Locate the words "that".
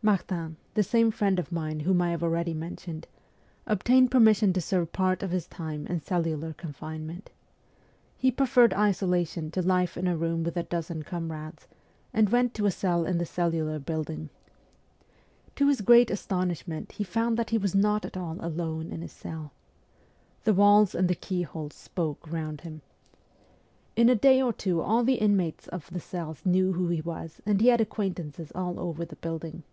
17.36-17.50